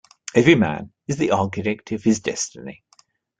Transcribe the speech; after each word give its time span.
Every 0.33 0.55
man 0.55 0.93
is 1.07 1.17
the 1.17 1.29
architect 1.29 1.91
of 1.91 2.03
his 2.03 2.19
destiny. 2.21 2.81